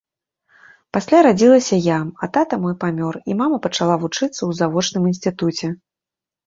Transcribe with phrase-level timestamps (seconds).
[0.97, 5.67] Пасля радзілася я, а тата мой памёр, і мама пачала вучыцца ў завочным інстытуце.